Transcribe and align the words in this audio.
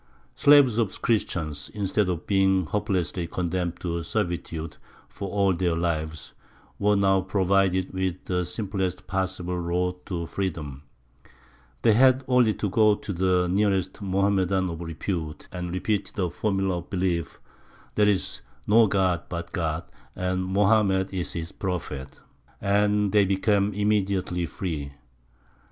Slaves 0.33 0.79
of 0.79 0.99
Christians, 1.03 1.69
instead 1.75 2.09
of 2.09 2.25
being 2.25 2.65
hopelessly 2.65 3.27
condemned 3.27 3.79
to 3.81 4.01
servitude 4.01 4.77
for 5.07 5.29
all 5.29 5.53
their 5.53 5.75
lives, 5.75 6.33
were 6.79 6.95
now 6.95 7.21
provided 7.21 7.93
with 7.93 8.25
the 8.25 8.43
simplest 8.43 9.05
possible 9.05 9.59
road 9.59 10.03
to 10.07 10.25
freedom: 10.25 10.81
they 11.83 11.93
had 11.93 12.23
only 12.27 12.51
to 12.55 12.67
go 12.67 12.95
to 12.95 13.13
the 13.13 13.47
nearest 13.47 14.01
Mohammedan 14.01 14.71
of 14.71 14.81
repute, 14.81 15.47
and 15.51 15.71
repeat 15.71 16.13
the 16.15 16.31
formula 16.31 16.77
of 16.79 16.89
belief, 16.89 17.39
"There 17.93 18.09
is 18.09 18.41
no 18.65 18.87
god 18.87 19.29
but 19.29 19.51
God, 19.51 19.83
and 20.15 20.43
Mohammed 20.45 21.13
is 21.13 21.33
His 21.33 21.51
Prophet," 21.51 22.19
and 22.59 23.11
they 23.11 23.23
became 23.23 23.71
immediately 23.75 24.47
free. 24.47 24.93